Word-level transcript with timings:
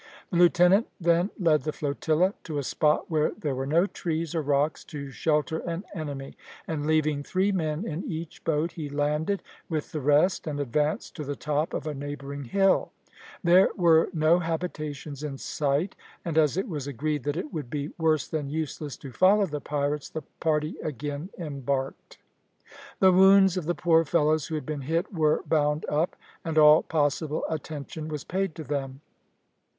The 0.31 0.37
lieutenant 0.37 0.87
then 0.99 1.29
led 1.37 1.61
the 1.61 1.71
flotilla 1.71 2.33
to 2.45 2.57
a 2.57 2.63
spot 2.63 3.11
where 3.11 3.33
there 3.37 3.53
were 3.53 3.67
no 3.67 3.85
trees 3.85 4.33
or 4.33 4.41
rocks 4.41 4.83
to 4.85 5.11
shelter 5.11 5.59
an 5.59 5.83
enemy, 5.93 6.35
and 6.67 6.87
leaving 6.87 7.21
three 7.21 7.51
men 7.51 7.85
in 7.85 8.03
each 8.09 8.43
boat, 8.43 8.71
he 8.71 8.89
landed 8.89 9.43
with 9.69 9.91
the 9.91 10.01
rest 10.01 10.47
and 10.47 10.59
advanced 10.59 11.15
to 11.17 11.23
the 11.23 11.35
top 11.35 11.71
of 11.75 11.85
a 11.85 11.93
neighbouring 11.93 12.45
hill. 12.45 12.91
There 13.43 13.69
were 13.77 14.09
no 14.11 14.39
habitations 14.39 15.21
in 15.21 15.37
sight, 15.37 15.95
and 16.25 16.35
as 16.35 16.57
it 16.57 16.67
was 16.67 16.87
agreed 16.87 17.21
that 17.25 17.37
it 17.37 17.53
would 17.53 17.69
be 17.69 17.91
worse 17.99 18.27
than 18.27 18.49
useless 18.49 18.97
to 18.97 19.11
follow 19.11 19.45
the 19.45 19.61
pirates, 19.61 20.09
the 20.09 20.23
party 20.39 20.77
again 20.81 21.29
embarked. 21.37 22.17
The 22.99 23.11
wounds 23.11 23.55
of 23.55 23.65
the 23.67 23.75
poor 23.75 24.03
fellows 24.03 24.47
who 24.47 24.55
had 24.55 24.65
been 24.65 24.81
hit 24.81 25.13
were 25.13 25.43
bound 25.45 25.85
up, 25.87 26.15
and 26.43 26.57
all 26.57 26.81
possible 26.81 27.45
attention 27.51 28.07
was 28.07 28.23
paid 28.23 28.55
to 28.55 28.63
them. 28.63 29.01